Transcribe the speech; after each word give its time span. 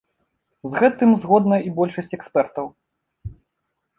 З 0.69 0.79
гэтым 0.83 1.11
згодна 1.23 1.59
і 1.67 1.75
большасць 1.77 2.15
экспертаў. 2.19 2.65